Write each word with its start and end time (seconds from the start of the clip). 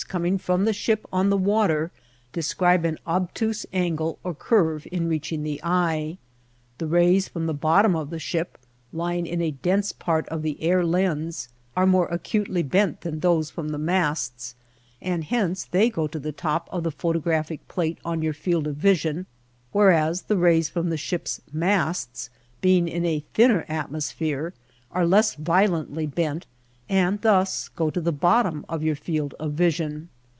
coming 0.07 0.37
from 0.37 0.65
the 0.65 0.73
ship 0.73 1.05
on 1.13 1.29
the 1.29 1.37
water 1.37 1.89
describe 2.33 2.83
an 2.83 2.97
obtuse 3.07 3.65
angle 3.71 4.19
or 4.25 4.33
curve 4.33 4.85
in 4.91 5.07
reaching 5.07 5.41
the 5.43 5.57
eye. 5.63 6.17
The 6.79 6.87
rays 6.87 7.29
from 7.29 7.45
the 7.45 7.53
bottom 7.53 7.95
of 7.95 8.09
the 8.09 8.19
ship, 8.19 8.57
lying 8.91 9.25
in 9.25 9.41
a 9.41 9.51
dense 9.51 9.93
part 9.93 10.27
of 10.27 10.41
the 10.41 10.61
air 10.61 10.83
lens, 10.83 11.47
are 11.77 11.85
more 11.87 12.07
acutely 12.07 12.61
bent 12.61 13.01
than 13.01 13.21
those 13.21 13.49
from 13.49 13.69
the 13.69 13.77
masts, 13.77 14.53
and 15.01 15.23
hence 15.23 15.63
they 15.63 15.89
go 15.89 16.07
to 16.07 16.19
the 16.19 16.33
top 16.33 16.67
of 16.73 16.83
the 16.83 16.91
photographic 16.91 17.65
plate 17.69 17.97
or 18.03 18.17
your 18.17 18.33
field 18.33 18.67
of 18.67 18.75
vision, 18.75 19.27
whereas 19.71 20.23
the 20.23 20.35
rays 20.35 20.67
from 20.67 20.89
the 20.89 20.97
ship's 20.97 21.39
masts, 21.53 22.29
being 22.59 22.85
in 22.89 23.05
a 23.05 23.23
thinner 23.33 23.63
atmosphere, 23.69 24.53
are 24.91 25.07
less 25.07 25.35
violently 25.35 26.05
bent, 26.07 26.45
and 26.89 27.21
thus 27.21 27.69
go 27.69 27.89
to 27.89 28.01
the 28.01 28.11
bottom 28.11 28.65
of 28.67 28.83
your 28.83 28.97
field 28.97 29.33
of 29.39 29.53
vision. 29.53 30.09